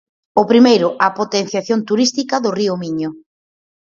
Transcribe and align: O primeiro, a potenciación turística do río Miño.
O 0.41 0.43
primeiro, 0.51 0.87
a 1.05 1.07
potenciación 1.19 1.79
turística 1.89 2.35
do 2.43 2.49
río 2.59 2.73
Miño. 2.83 3.09